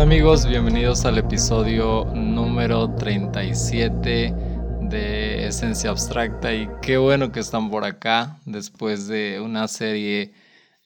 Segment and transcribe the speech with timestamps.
[0.00, 0.46] Hola amigos?
[0.46, 4.34] Bienvenidos al episodio número 37
[4.80, 10.32] de Esencia Abstracta y qué bueno que están por acá después de una serie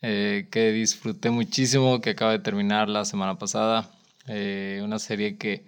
[0.03, 3.89] eh, que disfruté muchísimo que acaba de terminar la semana pasada,
[4.27, 5.65] eh, una serie que,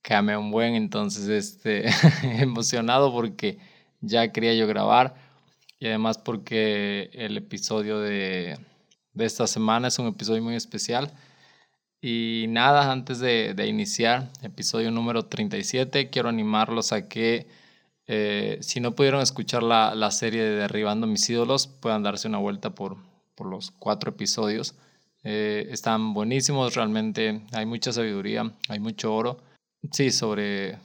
[0.00, 1.88] que amé un buen, entonces este,
[2.40, 3.58] emocionado porque
[4.02, 5.16] ya quería yo grabar
[5.80, 8.56] y además porque el episodio de,
[9.14, 11.12] de esta semana es un episodio muy especial.
[12.06, 17.46] Y nada, antes de, iniciar, episodio número 37, quiero animarlos a que
[18.06, 22.36] eh, si no pudieron escuchar la, la, serie de Derribando mis ídolos, puedan darse una
[22.36, 22.98] vuelta por,
[23.34, 24.74] por los cuatro episodios.
[25.22, 29.38] Eh, están buenísimos, realmente hay mucha sabiduría, hay mucho oro.
[29.90, 30.76] Sí, sobre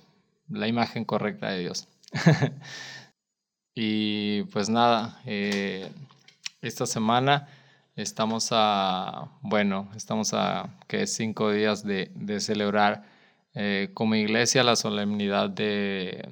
[0.48, 1.90] la imagen correcta de Dios.
[3.76, 5.91] y pues nada, eh,
[6.62, 7.49] esta semana
[8.02, 13.04] estamos a, bueno, estamos a que cinco días de, de celebrar
[13.54, 16.30] eh, como iglesia la solemnidad de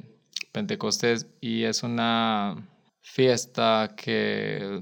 [0.52, 2.68] Pentecostés y es una
[3.02, 4.82] fiesta que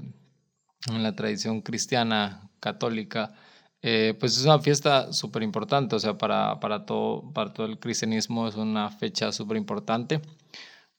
[0.88, 3.34] en la tradición cristiana católica
[3.82, 7.78] eh, pues es una fiesta súper importante, o sea, para, para, todo, para todo el
[7.78, 10.20] cristianismo es una fecha súper importante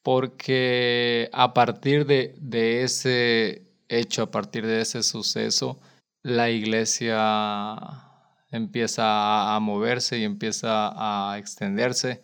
[0.04, 5.80] porque a partir de, de ese hecho, a partir de ese suceso,
[6.24, 8.08] la iglesia
[8.52, 12.22] empieza a moverse y empieza a extenderse.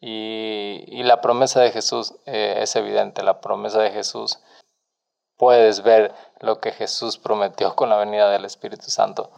[0.00, 4.38] Y, y la promesa de Jesús eh, es evidente, la promesa de Jesús.
[5.36, 9.30] Puedes ver lo que Jesús prometió con la venida del Espíritu Santo.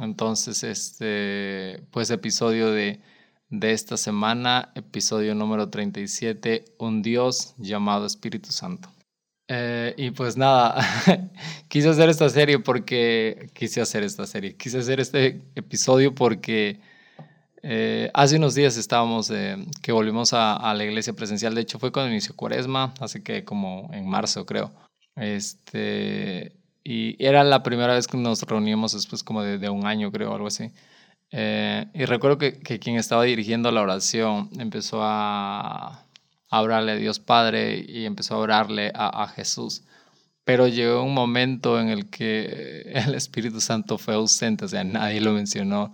[0.00, 3.00] Entonces, este, pues episodio de,
[3.48, 8.93] de esta semana, episodio número 37, un Dios llamado Espíritu Santo.
[9.48, 10.76] Eh, y pues nada,
[11.68, 16.80] quise hacer esta serie porque quise hacer esta serie, quise hacer este episodio porque
[17.62, 21.78] eh, hace unos días estábamos, eh, que volvimos a, a, la iglesia presencial, de hecho
[21.78, 24.72] fue cuando inició Cuaresma, así que como en marzo creo.
[25.16, 30.10] Este, y era la primera vez que nos reuníamos después como de, de un año
[30.10, 30.70] creo, algo así.
[31.32, 36.03] y recuerdo que, que quien estaba dirigiendo la oración empezó a
[36.54, 39.82] a orarle a Dios Padre y empezó a orarle a, Jesús.
[40.44, 45.20] Pero llegó un momento en el que el Espíritu Santo fue ausente, o sea, nadie
[45.20, 45.92] lo mencionó.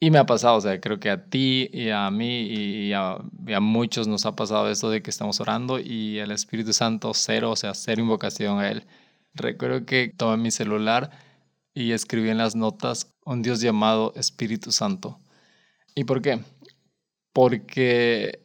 [0.00, 3.18] Y me ha pasado, o sea, creo que a ti y a mí y a,
[3.46, 7.12] y a, muchos nos ha pasado esto de que estamos orando y el Espíritu Santo
[7.14, 8.86] cero, o sea, cero invocación a Él.
[9.34, 11.10] Recuerdo que tomé mi celular
[11.74, 15.18] y escribí en las notas un Dios llamado Espíritu Santo.
[15.96, 16.40] ¿Y por qué?
[17.32, 18.43] Porque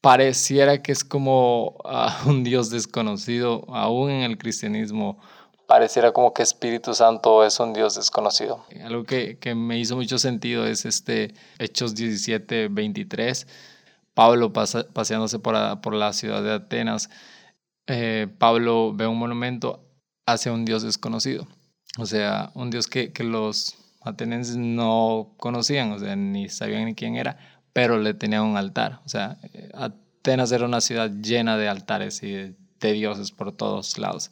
[0.00, 5.18] pareciera que es como uh, un Dios desconocido, aún en el cristianismo.
[5.66, 8.64] Pareciera como que Espíritu Santo es un Dios desconocido.
[8.82, 13.46] Algo que, que me hizo mucho sentido es este Hechos 17, 23.
[14.14, 17.08] Pablo pasa, paseándose por, por, la ciudad de Atenas.
[17.86, 19.84] Eh, Pablo ve un monumento
[20.26, 21.46] hacia un Dios desconocido.
[21.98, 26.94] O sea, un Dios que, que los atenienses no conocían, o sea, ni sabían ni
[26.94, 27.38] quién era,
[27.72, 29.00] pero le tenían un altar.
[29.04, 29.38] O sea,
[29.74, 32.54] Atenas era una ciudad llena de altares y de,
[32.92, 34.30] dioses por todos lados.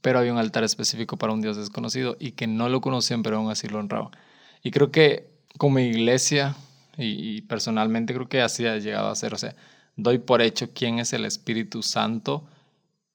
[0.00, 3.38] Pero había un altar específico para un dios desconocido y que no lo conocían, pero
[3.38, 4.10] aún así lo honraban.
[4.62, 6.56] Y creo que como iglesia
[6.96, 9.34] y, personalmente creo que así ha llegado a ser.
[9.34, 9.54] O sea,
[9.96, 12.46] doy por hecho quién es el Espíritu Santo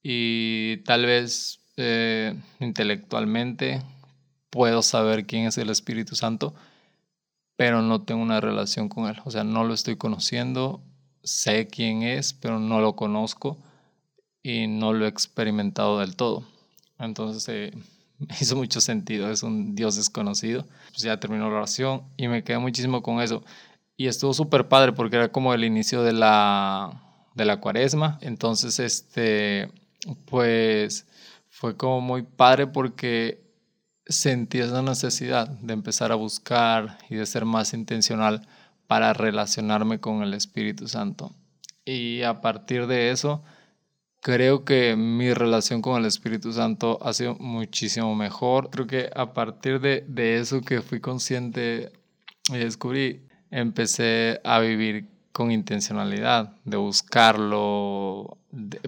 [0.03, 3.81] y tal vez eh, intelectualmente
[4.49, 6.55] puedo saber quién es el Espíritu Santo,
[7.57, 9.17] pero no tengo una relación con él.
[9.25, 10.81] O sea, no lo estoy conociendo,
[11.23, 13.57] sé quién es, pero no lo conozco
[14.41, 16.45] y no lo he experimentado del todo.
[16.99, 17.77] Entonces eh,
[18.39, 20.65] hizo mucho sentido, es un Dios desconocido.
[20.89, 23.43] Pues ya terminó la oración y me quedé muchísimo con eso.
[23.97, 27.01] Y estuvo súper padre porque era como el inicio de la,
[27.33, 28.19] de la cuaresma.
[28.21, 29.71] Entonces, este,
[30.25, 31.07] pues
[31.49, 33.46] fue como muy padre porque
[34.07, 38.47] sentí esa necesidad de empezar a buscar y de ser más intencional
[38.87, 41.33] para relacionarme con el Espíritu Santo.
[41.85, 43.43] Y a partir de eso,
[44.21, 48.69] creo que mi relación con el Espíritu Santo ha sido muchísimo mejor.
[48.69, 51.91] Creo que a partir de, de eso que fui consciente
[52.49, 58.37] y descubrí, empecé a vivir con intencionalidad, de buscarlo,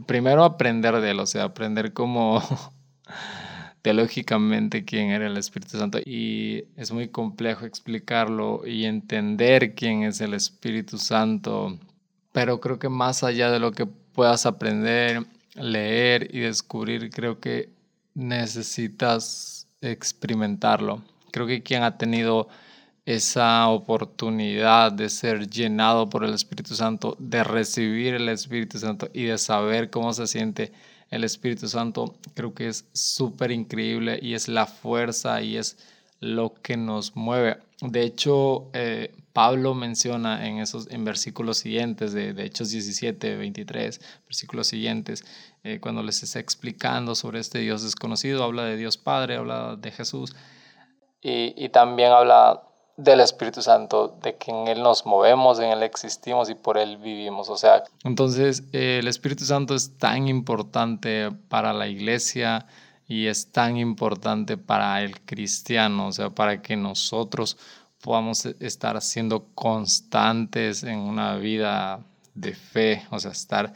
[0.07, 2.41] primero aprender de él, o sea, aprender cómo
[3.81, 10.21] teológicamente quién era el Espíritu Santo y es muy complejo explicarlo y entender quién es
[10.21, 11.77] el Espíritu Santo,
[12.31, 17.69] pero creo que más allá de lo que puedas aprender, leer y descubrir, creo que
[18.13, 21.01] necesitas experimentarlo.
[21.31, 22.49] Creo que quien ha tenido
[23.05, 29.23] esa oportunidad de ser llenado por el Espíritu Santo, de recibir el Espíritu Santo y
[29.23, 30.71] de saber cómo se siente
[31.11, 35.77] el Espíritu Santo, creo que es súper increíble y es la fuerza y es
[36.19, 37.57] lo que nos mueve.
[37.81, 44.01] De hecho, eh, Pablo menciona en esos en versículos siguientes de, de Hechos 17, 23,
[44.25, 45.23] versículos siguientes,
[45.63, 49.91] eh, cuando les está explicando sobre este Dios desconocido, habla de Dios Padre, habla de
[49.91, 50.35] Jesús
[51.21, 52.63] y, y también habla
[52.99, 56.97] del Espíritu Santo, de que en Él nos movemos, en Él existimos y por Él
[56.97, 57.49] vivimos.
[57.49, 62.65] O sea, entonces el Espíritu Santo es tan importante para la iglesia
[63.07, 67.57] y es tan importante para el cristiano, o sea, para que nosotros
[68.01, 72.01] podamos estar siendo constantes en una vida
[72.33, 73.73] de fe, o sea, estar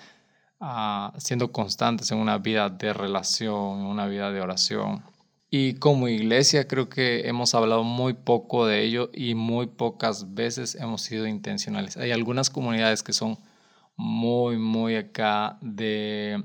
[0.60, 5.13] uh, siendo constantes en una vida de relación, en una vida de oración.
[5.56, 10.74] Y como iglesia creo que hemos hablado muy poco de ello y muy pocas veces
[10.74, 11.96] hemos sido intencionales.
[11.96, 13.38] Hay algunas comunidades que son
[13.96, 16.44] muy, muy acá de,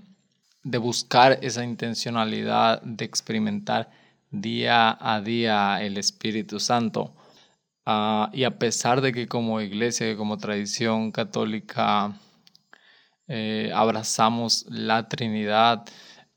[0.62, 3.90] de buscar esa intencionalidad, de experimentar
[4.30, 7.14] día a día el Espíritu Santo.
[7.86, 12.12] Uh, y a pesar de que como iglesia, como tradición católica,
[13.26, 15.86] eh, abrazamos la Trinidad,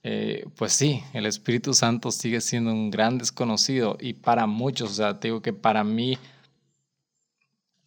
[0.03, 4.94] eh, pues sí, el Espíritu Santo sigue siendo un gran desconocido y para muchos, o
[4.94, 6.18] sea, te digo que para mí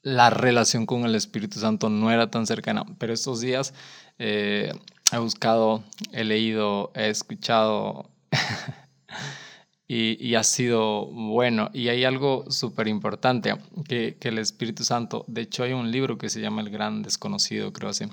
[0.03, 3.75] la relación con el Espíritu Santo no era tan cercana, pero estos días
[4.19, 4.73] eh,
[5.13, 5.83] he buscado,
[6.13, 8.11] he leído, he escuchado
[9.89, 11.71] y, ha sido bueno.
[11.73, 13.55] Y hay algo súper importante,
[13.89, 17.03] que, que el Espíritu Santo, de hecho hay un libro que se llama El Gran
[17.03, 18.07] Desconocido, creo así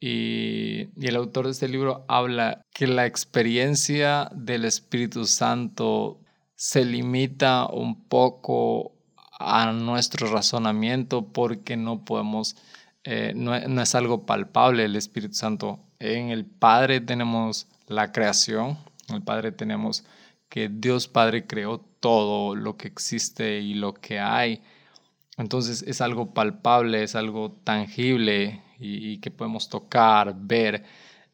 [0.00, 6.20] y, el autor de este libro habla que la experiencia del Espíritu Santo
[6.56, 8.92] se limita un poco
[9.38, 12.56] a nuestro razonamiento porque no podemos,
[13.04, 15.80] eh, no, no, es algo palpable el Espíritu Santo.
[15.98, 20.04] En el Padre tenemos la creación, en el Padre tenemos
[20.48, 24.62] que Dios Padre creó todo lo que existe y lo que hay.
[25.36, 30.84] Entonces es algo palpable, es algo tangible y, que podemos tocar, ver.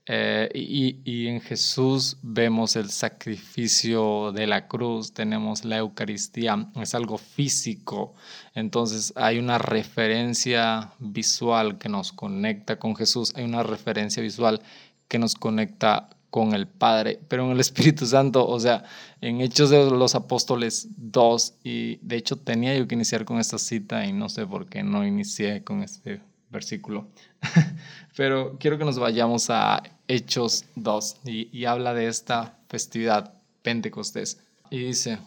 [0.08, 6.94] Eh, y, y, en Jesús vemos el sacrificio de la cruz, tenemos la Eucaristía, es
[6.94, 8.14] algo físico.
[8.54, 14.62] Entonces hay una referencia visual que nos conecta con Jesús, hay una referencia visual
[15.08, 18.84] que nos conecta con el Padre, pero en el Espíritu Santo, o sea,
[19.20, 23.58] en Hechos de los Apóstoles 2, y de hecho tenía yo que iniciar con esta
[23.58, 26.20] cita y no sé por qué no inicié con este
[26.50, 27.08] versículo.
[28.16, 34.40] Pero quiero que nos vayamos a Hechos 2 y, habla de esta festividad Pentecostés.
[34.70, 35.18] Y dice,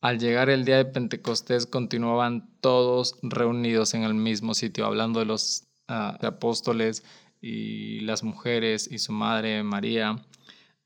[0.00, 5.26] al llegar el día de Pentecostés continuaban todos reunidos en el mismo sitio, hablando de
[5.26, 7.04] los ah, apóstoles
[7.40, 10.16] y las mujeres y su madre María.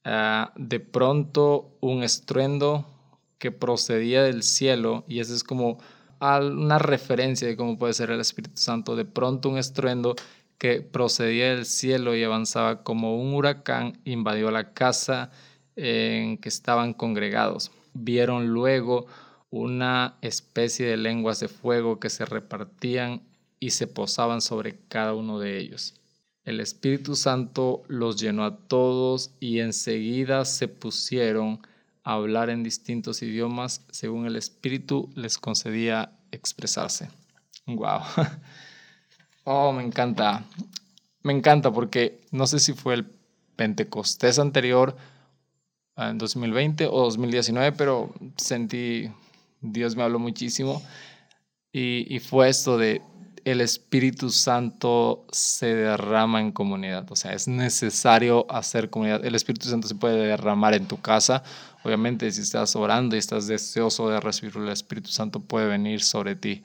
[0.05, 2.87] Ah, de pronto un estruendo
[3.39, 5.79] que procedía del cielo, y ese es como
[6.21, 8.97] una referencia de cómo puede ser el Espíritu Santo.
[8.97, 10.17] De pronto un estruendo
[10.59, 15.31] que procedía del cielo y avanzaba como un huracán invadió la casa
[15.77, 17.71] en que estaban congregados.
[17.95, 19.07] Vieron luego
[19.51, 23.23] una especie de lenguas de fuego que se repartían
[23.61, 25.95] y se posaban sobre cada uno de ellos.
[26.45, 31.61] El Espíritu Santo los llenó a todos y enseguida se pusieron
[32.15, 37.09] hablar en distintos idiomas según el Espíritu les concedía expresarse.
[37.67, 38.01] Wow.
[39.51, 40.45] Oh, me encanta.
[41.23, 43.07] Me encanta porque no sé si fue el
[43.57, 44.95] Pentecostés anterior
[45.97, 49.11] en 2020 o 2019, pero sentí,
[49.63, 50.83] Dios me habló muchísimo
[51.73, 53.01] y, y fue esto de
[53.45, 57.11] el Espíritu Santo se derrama en comunidad.
[57.11, 59.25] O sea, es necesario hacer comunidad.
[59.25, 61.43] El Espíritu Santo se puede derramar en tu casa.
[61.85, 66.37] Obviamente, si estás orando y estás deseoso de recibir el Espíritu Santo, puede venir sobre
[66.37, 66.63] ti.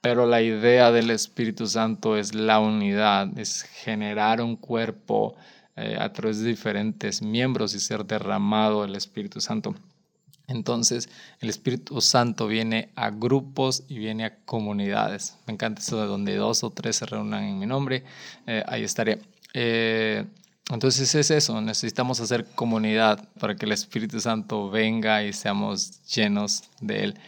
[0.00, 5.34] Pero la idea del Espíritu Santo es la unidad, es generar un cuerpo
[5.76, 9.74] eh, a través de diferentes miembros y ser derramado el Espíritu Santo.
[10.48, 11.08] Entonces
[11.40, 15.36] el Espíritu Santo viene a grupos y viene a comunidades.
[15.46, 18.02] Me encanta eso de donde dos o tres se reúnan en mi nombre,
[18.46, 19.20] eh, ahí estaré.
[19.54, 20.24] Eh,
[20.70, 26.64] entonces es eso, necesitamos hacer comunidad para que el Espíritu Santo venga y seamos llenos
[26.80, 27.18] de Él.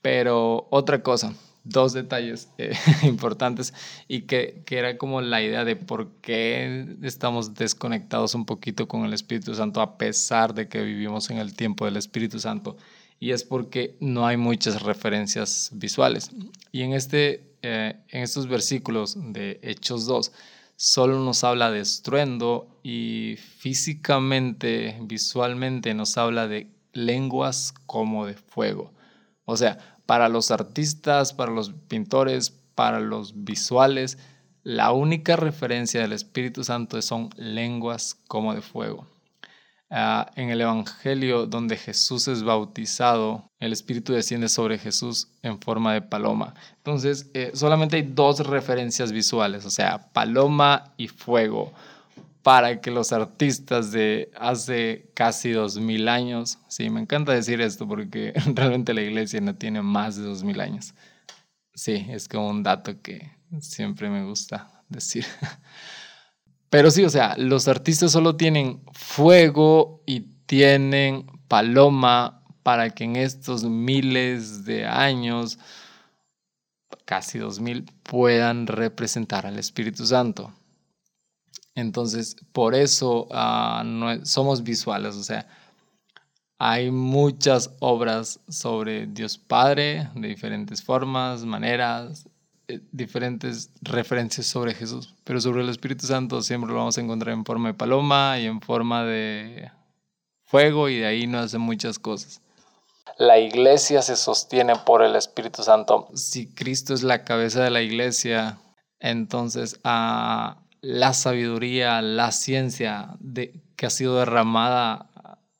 [0.00, 1.32] Pero otra cosa,
[1.68, 3.74] dos detalles eh, importantes
[4.08, 9.04] y que, que, era como la idea de por qué estamos desconectados un poquito con
[9.04, 12.76] el Espíritu Santo a pesar de que vivimos en el tiempo del Espíritu Santo.
[13.18, 16.30] y es porque no hay muchas referencias visuales.
[16.70, 20.32] Y en, este, eh, en estos versículos de Hechos 2,
[20.76, 28.92] solo nos habla de estruendo y físicamente, visualmente nos habla de lenguas como de fuego.
[29.46, 34.18] O sea, para los artistas, para los pintores, para los visuales,
[34.62, 39.06] la única referencia del Espíritu Santo son lenguas como de fuego.
[39.88, 45.92] Ah, en el Evangelio donde Jesús es bautizado, el Espíritu desciende sobre Jesús en forma
[45.94, 46.54] de paloma.
[46.78, 51.72] Entonces, eh, solamente hay dos referencias visuales, o sea, paloma y fuego,
[52.46, 57.88] para que los artistas de hace casi dos mil años, sí, me encanta decir esto
[57.88, 60.94] porque realmente la iglesia no tiene más de dos mil años.
[61.74, 65.26] Sí, es como un dato que siempre me gusta decir.
[66.70, 73.16] Pero sí, o sea, los artistas solo tienen fuego y tienen paloma para que en
[73.16, 75.58] estos miles de años,
[77.06, 80.52] casi dos mil, puedan representar al Espíritu Santo.
[81.76, 85.46] Entonces, por eso ah, no, somos visuales, o sea,
[86.58, 92.26] hay muchas obras sobre Dios Padre de diferentes formas, maneras,
[92.68, 97.34] eh, diferentes referencias sobre Jesús, pero sobre el Espíritu Santo siempre lo vamos a encontrar
[97.34, 99.70] en forma de paloma y en forma de
[100.44, 102.40] fuego y de ahí no hace muchas cosas.
[103.18, 106.08] La iglesia se sostiene por el Espíritu Santo.
[106.14, 108.58] Si Cristo es la cabeza de la iglesia,
[108.98, 115.10] entonces a la sabiduría, la ciencia de, que ha sido derramada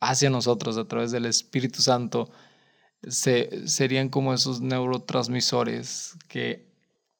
[0.01, 2.31] hacia nosotros a través del Espíritu Santo,
[3.09, 6.67] se, serían como esos neurotransmisores que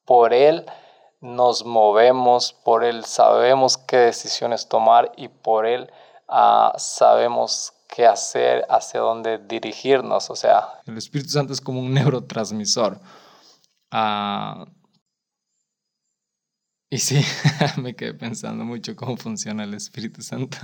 [0.05, 0.65] por Él
[1.21, 5.91] nos movemos, por Él sabemos qué decisiones tomar y por Él
[6.27, 10.29] ah, sabemos qué hacer, hacia dónde dirigirnos.
[10.29, 12.99] O sea, el Espíritu Santo es como un neurotransmisor.
[13.91, 14.65] Ah,
[16.89, 17.21] y sí,
[17.81, 20.57] me quedé pensando mucho cómo funciona el Espíritu Santo.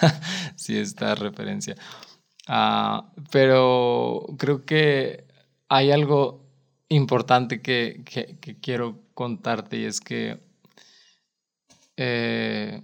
[0.56, 1.76] sí, esta referencia.
[2.46, 5.24] Ah, pero creo que
[5.68, 6.40] hay algo
[6.88, 8.02] importante que,
[8.60, 10.40] quiero contarte y es que
[11.96, 12.82] eh,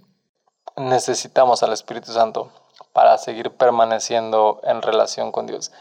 [0.77, 2.51] necesitamos al Espíritu Santo
[2.93, 5.71] para seguir permaneciendo en relación con Dios.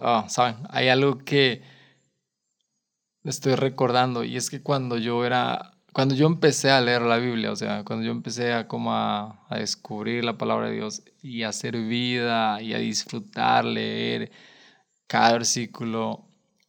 [0.00, 1.62] Ah, Saben, hay algo que
[3.24, 7.50] estoy recordando y es que cuando yo era, cuando yo empecé a leer la Biblia,
[7.50, 11.42] o sea, cuando yo empecé a como a, a descubrir la palabra de Dios y
[11.42, 14.30] a hacer vida y a disfrutar, leer
[15.06, 16.26] cada versículo,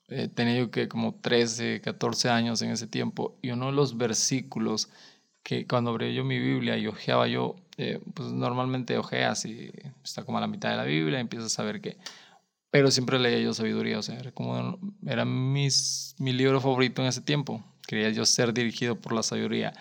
[0.08, 3.98] eh, tenía yo que como 13, 14 años en ese tiempo, y uno de los
[3.98, 4.88] versículos
[5.44, 9.74] que cuando abrí yo mi Biblia y ojeaba yo, eh, pues normalmente ojeas y
[10.06, 11.98] está como a la mitad de la Biblia y empiezas a saber que,
[12.72, 17.10] pero siempre leía yo sabiduría, o sea, era como, era mis, mi libro favorito en
[17.10, 19.74] ese tiempo, quería yo ser dirigido por la sabiduría,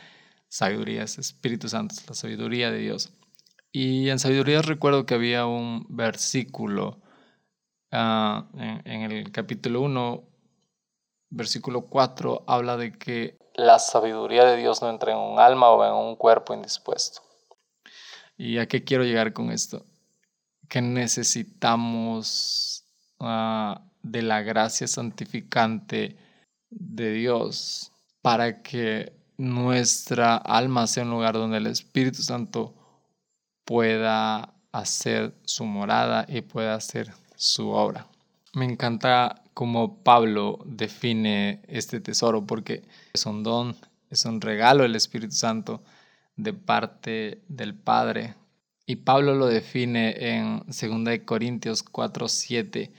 [0.48, 3.10] sabiduría es Espíritu Santo, la sabiduría de Dios.
[3.72, 6.98] Y en sabiduría recuerdo que había un versículo
[7.92, 10.25] Ah, en, el capítulo 1,
[11.30, 15.84] versículo 4, habla de que la sabiduría de Dios no entra en un alma o
[15.84, 17.22] en un cuerpo indispuesto.
[18.36, 19.86] ¿Y a qué quiero llegar con esto?
[20.68, 22.84] Que necesitamos
[23.20, 26.16] ah, de la gracia santificante
[26.68, 27.92] de Dios
[28.26, 32.75] para que nuestra alma sea un lugar donde el Espíritu Santo
[33.64, 38.09] pueda hacer su morada y pueda hacer su obra.
[38.52, 42.83] Me encanta cómo Pablo define este tesoro porque
[43.14, 43.76] es un don,
[44.11, 45.85] es un regalo del Espíritu Santo
[46.35, 48.35] de parte del Padre.
[48.87, 52.90] Y Pablo lo define en 2 Corintios 4:7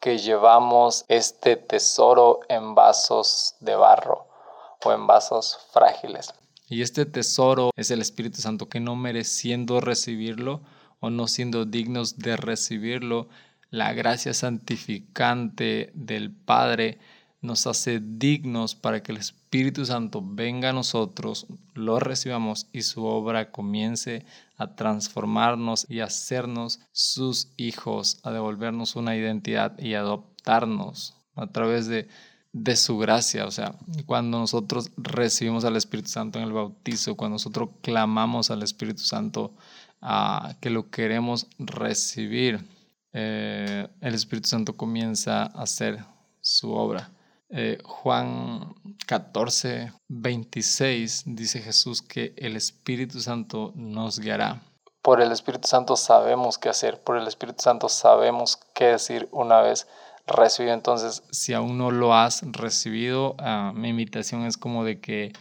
[0.00, 4.35] que llevamos este tesoro en vasos de barro
[4.84, 6.32] o en vasos frágiles.
[6.68, 10.62] Y este tesoro es el Espíritu Santo que no mereciendo recibirlo
[11.00, 13.28] o no siendo dignos de recibirlo,
[13.70, 16.98] la gracia santificante del Padre
[17.40, 23.04] nos hace dignos para que el Espíritu Santo venga a nosotros, lo recibamos y su
[23.04, 24.24] obra comience
[24.56, 32.08] a transformarnos y hacernos sus hijos, a devolvernos una identidad y adoptarnos a través de,
[32.56, 33.44] de su gracia.
[33.44, 33.74] O sea,
[34.06, 39.52] cuando nosotros recibimos al Espíritu Santo en el bautizo, cuando nosotros clamamos al Espíritu Santo
[40.00, 42.66] ah, que lo queremos recibir,
[43.12, 46.02] eh, el Espíritu Santo comienza a hacer
[46.40, 47.10] su obra.
[47.50, 48.74] Eh, Juan
[49.06, 54.62] 14, 26 dice Jesús que el Espíritu Santo nos guiará
[55.02, 59.60] por el Espíritu Santo sabemos qué hacer, por el Espíritu Santo sabemos qué decir una
[59.60, 59.86] vez
[60.26, 60.74] recibido.
[60.74, 65.32] Entonces, si aún no lo has recibido, ah, mi invitación es como de que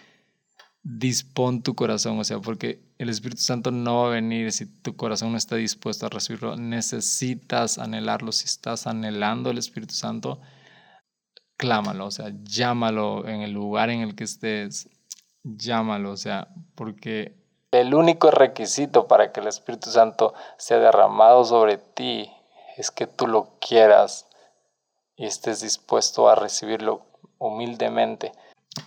[0.84, 4.96] dispón tu corazón, o sea, porque el Espíritu Santo no va a venir si tu
[4.96, 6.56] corazón no está dispuesto a recibirlo.
[6.56, 8.32] Necesitas anhelarlo.
[8.32, 10.40] Si estás anhelando el Espíritu Santo,
[11.58, 14.90] clámalo, o sea, llámalo en el lugar en el que estés,
[15.44, 17.36] llámalo, o sea, porque
[17.72, 22.32] el único requisito para que el Espíritu Santo sea derramado sobre ti
[22.78, 24.28] es que tú lo quieras
[25.18, 27.06] y estés dispuesto a recibirlo
[27.38, 28.32] humildemente.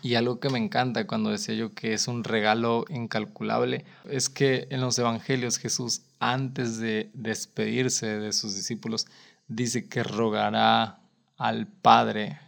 [0.03, 4.69] Y algo que me encanta cuando decía yo que es un regalo incalculable es que
[4.71, 9.07] en los evangelios Jesús antes de despedirse de sus discípulos
[9.47, 11.01] dice que rogará
[11.39, 12.39] al Padre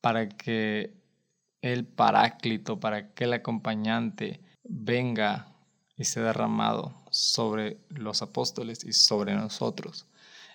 [0.00, 0.94] para que
[1.62, 5.48] el paráclito, para que el acompañante venga
[5.96, 10.06] y sea derramado sobre los apóstoles y sobre nosotros.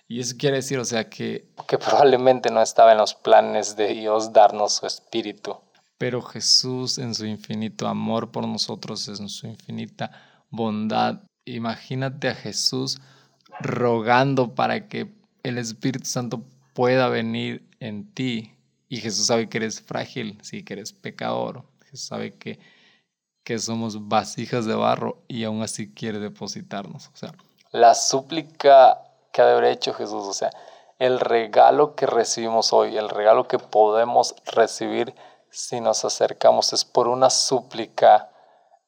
[0.08, 3.88] Y eso quiere decir, o sea, que, que probablemente no estaba en los planes de
[3.88, 5.56] Dios darnos su espíritu.
[5.98, 10.10] Pero Jesús en su infinito amor por nosotros, en su infinita
[10.50, 12.98] bondad, imagínate a Jesús
[13.60, 15.10] rogando para que
[15.42, 16.42] el Espíritu Santo
[16.74, 18.52] pueda venir en ti
[18.88, 21.64] y Jesús sabe que eres frágil, sí, que eres pecador.
[21.84, 22.58] Jesús sabe que,
[23.44, 27.08] que somos vasijas de barro y aún así quiere depositarnos.
[27.08, 27.34] O sea,
[27.72, 29.05] la súplica
[29.36, 30.50] que de haber hecho Jesús, o sea,
[30.98, 35.14] el regalo que recibimos hoy, el regalo que podemos recibir
[35.50, 38.30] si nos acercamos es por una súplica,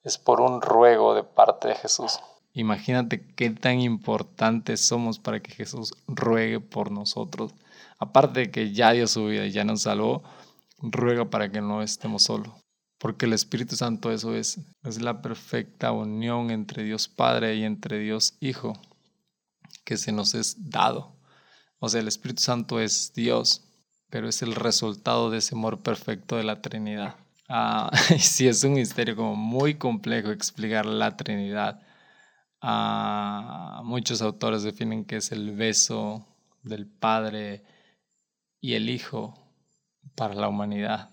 [0.03, 2.19] es por un ruego de parte de Jesús.
[2.55, 7.53] Imagínate qué tan importantes somos para que Jesús ruegue por nosotros
[7.99, 10.23] aparte de que ya dio su vida y ya nos salvó,
[10.81, 12.53] ruega para que no estemos solos.
[12.99, 17.99] Porque el Espíritu Santo eso es, es la perfecta unión entre Dios Padre y entre
[17.99, 18.73] Dios Hijo
[19.89, 21.17] que se nos es dado.
[21.79, 23.65] O sea, el Espíritu Santo es Dios,
[24.11, 27.17] pero es el resultado de ese amor perfecto de la Trinidad.
[27.49, 31.81] Ah, y sí, es un misterio como muy complejo explicar la Trinidad.
[32.61, 36.27] Ah, muchos autores definen que es el beso
[36.63, 37.65] del Padre,
[38.61, 39.33] y el Hijo
[40.15, 41.13] para la humanidad.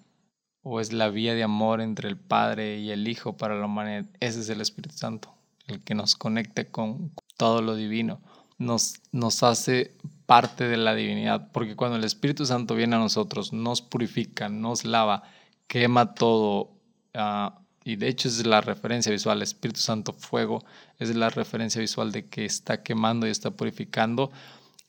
[0.63, 4.05] O es la vía de amor entre el Padre y el Hijo para la humanidad.
[4.19, 5.33] Ese es el Espíritu Santo,
[5.67, 8.19] el que nos conecta con todo lo divino.
[8.57, 13.53] Nos, nos hace parte de la divinidad, porque cuando el Espíritu Santo viene a nosotros,
[13.53, 15.23] nos purifica, nos lava,
[15.67, 16.71] quema todo.
[17.13, 20.63] Ah, y de hecho es la referencia visual, Espíritu Santo fuego
[20.97, 24.31] es la referencia visual de que está quemando y está purificando.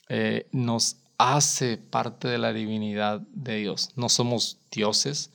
[0.08, 3.90] Eh, nos hace parte de la divinidad de Dios.
[3.96, 5.30] No somos dioses,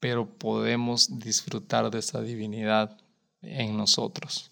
[0.00, 2.96] pero podemos disfrutar de esa divinidad
[3.42, 4.50] en nosotros.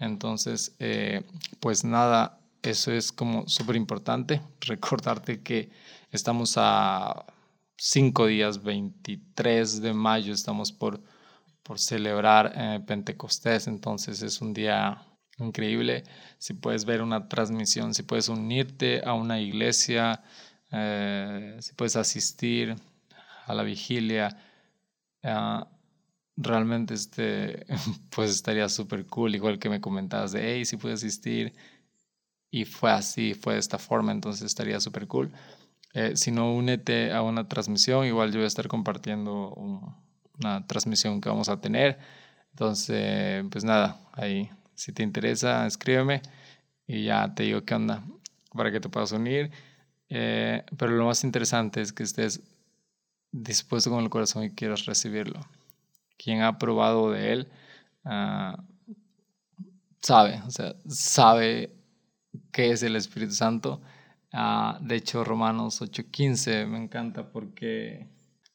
[0.00, 1.22] Entonces, eh,
[1.60, 4.40] pues nada, eso es como súper importante.
[4.62, 5.70] Recordarte que
[6.10, 7.26] estamos a
[7.76, 11.00] cinco días, 23 de mayo, estamos por,
[11.62, 15.06] por celebrar eh, Pentecostés, entonces es un día
[15.38, 16.04] increíble.
[16.38, 20.22] Si puedes ver una transmisión, si puedes unirte a una iglesia,
[20.72, 22.76] eh, si puedes asistir
[23.46, 24.36] a la vigilia,
[25.24, 25.66] ah,
[26.40, 27.66] realmente este,
[28.10, 31.54] pues estaría súper cool, igual que me comentabas de, hey, si puedes asistir.
[32.50, 35.30] Y fue así, fue de esta forma, entonces estaría súper cool.
[35.94, 39.52] Eh, si no, únete a una transmisión, igual yo voy a estar compartiendo
[40.38, 41.98] una transmisión que vamos a tener.
[42.50, 46.22] Entonces, pues nada, ahí si te interesa, escríbeme
[46.86, 48.02] y ya te digo qué onda
[48.54, 49.50] para que te puedas unir.
[50.08, 52.40] Eh, pero lo más interesante es que estés
[53.30, 55.40] dispuesto con el corazón y quieras recibirlo.
[56.22, 57.48] Quien ha probado de él
[58.04, 58.62] ah,
[60.02, 61.74] sabe, o sea, sabe
[62.52, 63.80] qué es el Espíritu Santo.
[64.32, 68.08] Ah, de hecho, Romanos 8:15 me encanta porque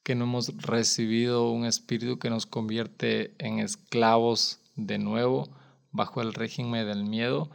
[0.04, 5.50] que no hemos recibido un espíritu que nos convierte en esclavos de nuevo,
[5.92, 7.50] bajo el régimen del miedo,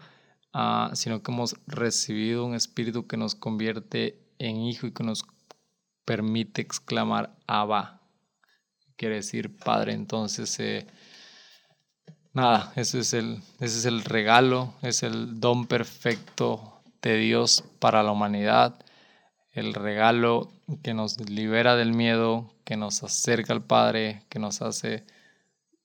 [0.53, 5.25] ah, sino que hemos recibido un espíritu que nos convierte en hijo y que nos
[6.05, 8.00] permite exclamar Abba,
[9.01, 9.95] quiere decir Padre.
[9.95, 10.87] Entonces, eh,
[12.35, 18.03] nada, ese es, el, ese es el regalo, es el don perfecto de Dios para
[18.03, 18.79] la humanidad,
[19.53, 25.07] el regalo que nos libera del miedo, que nos acerca al Padre, que nos hace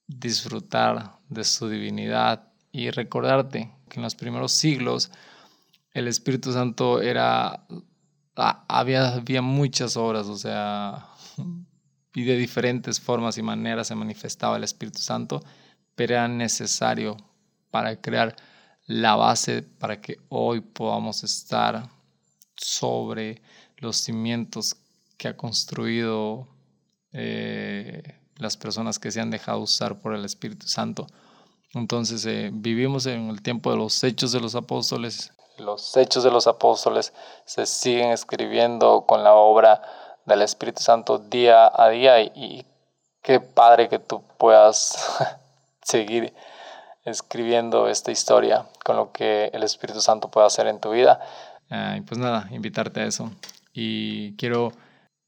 [0.08, 5.10] disfrutar de su divinidad y recordarte que en los primeros siglos
[5.94, 7.66] el Espíritu Santo era,
[8.36, 11.08] ah, había, había muchas obras, o sea,
[12.16, 15.44] y de diferentes formas y maneras se manifestaba el Espíritu Santo,
[15.96, 17.18] pero era necesario
[17.70, 18.36] para crear
[18.88, 21.90] la base para que hoy podamos estar
[22.56, 23.42] sobre
[23.78, 24.78] los cimientos
[25.18, 26.48] que ha construido
[27.12, 28.02] eh,
[28.38, 31.08] las personas que se han dejado usar por el Espíritu Santo.
[31.74, 35.34] Entonces eh, vivimos en el tiempo de los hechos de los apóstoles.
[35.58, 37.14] Los hechos de los apóstoles
[37.46, 39.82] se siguen escribiendo con la obra
[40.26, 42.66] del Espíritu Santo día a día y,
[43.22, 45.18] qué padre que tú puedas
[45.82, 46.34] seguir
[47.04, 51.20] escribiendo esta historia con lo que el Espíritu Santo puede hacer en tu vida.
[51.70, 53.32] y pues nada, invitarte a eso.
[53.74, 54.72] Y quiero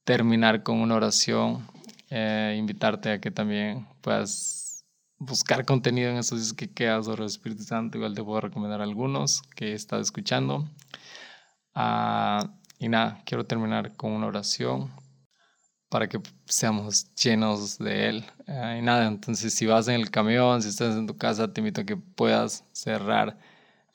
[0.04, 1.68] terminar con una oración,
[2.10, 4.86] eh, invitarte a que también puedas
[5.18, 7.98] buscar contenido en esos días que quedas sobre el Espíritu Santo.
[7.98, 10.66] Igual te puedo recomendar algunos que he estado escuchando.
[11.74, 12.48] Ah,
[12.80, 14.92] y nada, quiero terminar con una oración
[15.90, 18.26] para que seamos llenos de Él.
[18.48, 21.62] Ah, y nada, entonces si vas en el camión, si estás en tu casa, te
[21.62, 23.38] invito a que puedas cerrar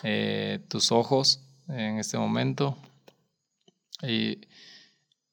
[0.03, 2.77] eh, tus ojos en este momento
[4.03, 4.40] y,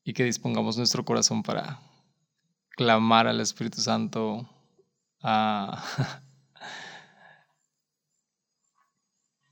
[0.04, 1.80] y que dispongamos nuestro corazón para
[2.76, 4.48] clamar al Espíritu Santo
[5.22, 5.84] a...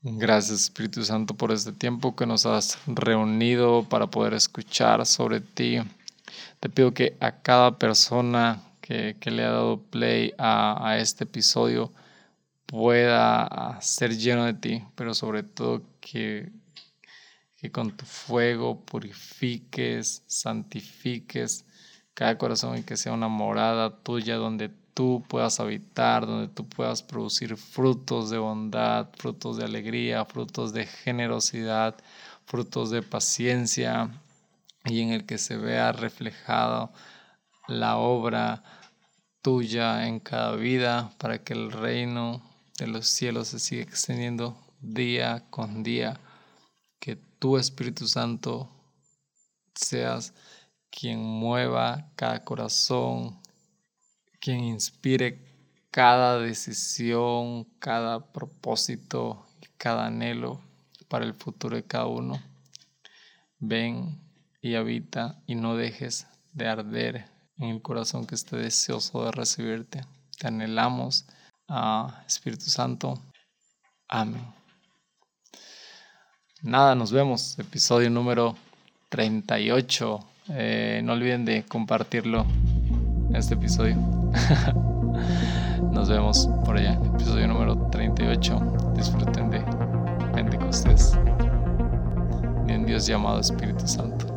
[0.09, 5.79] Gracias Espíritu Santo por este tiempo que nos has reunido para poder escuchar sobre ti.
[6.61, 11.91] Te pido que a cada persona que, le ha dado play a, a, este episodio
[12.67, 16.53] pueda ser lleno de ti, pero sobre todo que,
[17.57, 21.65] que con tu fuego purifiques, santifiques
[22.13, 27.03] cada corazón y que sea una morada tuya donde tú puedas habitar, donde tú puedas
[27.03, 31.95] producir frutos de bondad, frutos de alegría, frutos de generosidad,
[32.47, 34.09] frutos de paciencia
[34.85, 36.91] y en el que se vea reflejado
[37.67, 38.63] la obra
[39.43, 42.41] tuya en cada vida para que el reino
[42.79, 46.19] de los cielos se siga extendiendo día con día,
[46.99, 48.67] que tu Espíritu Santo
[49.75, 50.33] seas
[50.89, 53.39] quien mueva cada corazón,
[54.47, 55.41] quien inspire
[55.91, 59.45] cada decisión, cada propósito
[59.77, 60.61] cada anhelo
[61.09, 62.41] para el futuro de cada uno.
[63.59, 64.17] Ven
[64.61, 67.25] y habita y no dejes de arder
[67.57, 70.05] en el corazón que esté deseoso de recibirte.
[70.39, 71.25] Te anhelamos,
[71.67, 73.21] ah, Espíritu Santo.
[74.07, 74.47] Amén.
[76.61, 77.59] Nada, nos vemos.
[77.59, 78.55] Episodio número
[79.09, 80.19] 38.
[80.51, 82.45] Eh, no olviden de compartirlo
[83.33, 84.16] este episodio.
[85.91, 88.59] Nos vemos por allá, episodio número 38.
[88.95, 89.63] Disfruten de
[90.33, 91.17] Pentecostés,
[92.65, 94.36] de un Dios llamado Espíritu Santo.